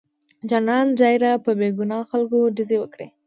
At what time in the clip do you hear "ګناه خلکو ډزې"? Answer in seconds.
1.77-2.77